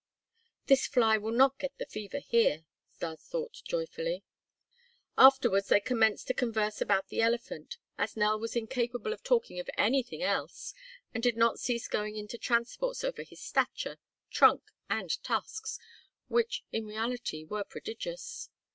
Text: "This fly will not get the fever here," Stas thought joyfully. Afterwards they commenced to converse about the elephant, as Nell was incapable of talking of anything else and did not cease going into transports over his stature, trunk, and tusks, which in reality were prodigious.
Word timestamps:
"This 0.65 0.87
fly 0.87 1.19
will 1.19 1.31
not 1.31 1.59
get 1.59 1.77
the 1.77 1.85
fever 1.85 2.17
here," 2.17 2.65
Stas 2.91 3.21
thought 3.21 3.61
joyfully. 3.63 4.23
Afterwards 5.15 5.67
they 5.67 5.79
commenced 5.79 6.25
to 6.25 6.33
converse 6.33 6.81
about 6.81 7.09
the 7.09 7.21
elephant, 7.21 7.77
as 7.99 8.17
Nell 8.17 8.39
was 8.39 8.55
incapable 8.55 9.13
of 9.13 9.21
talking 9.21 9.59
of 9.59 9.69
anything 9.77 10.23
else 10.23 10.73
and 11.13 11.21
did 11.21 11.37
not 11.37 11.59
cease 11.59 11.87
going 11.87 12.15
into 12.15 12.39
transports 12.39 13.03
over 13.03 13.21
his 13.21 13.41
stature, 13.43 13.99
trunk, 14.31 14.63
and 14.89 15.21
tusks, 15.21 15.77
which 16.29 16.63
in 16.71 16.87
reality 16.87 17.43
were 17.43 17.63
prodigious. 17.63 18.49